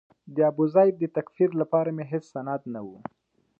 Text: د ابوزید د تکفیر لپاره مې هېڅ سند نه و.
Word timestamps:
د 0.35 0.37
ابوزید 0.51 0.93
د 0.99 1.03
تکفیر 1.15 1.49
لپاره 1.61 1.89
مې 1.95 2.05
هېڅ 2.11 2.23
سند 2.33 2.61
نه 2.73 2.81
و. 2.87 2.89